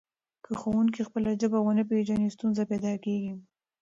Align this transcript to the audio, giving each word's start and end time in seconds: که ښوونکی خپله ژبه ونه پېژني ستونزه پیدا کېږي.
که 0.43 0.51
ښوونکی 0.59 1.01
خپله 1.07 1.29
ژبه 1.41 1.59
ونه 1.61 1.83
پېژني 1.89 2.27
ستونزه 2.35 2.63
پیدا 2.71 2.93
کېږي. 3.05 3.33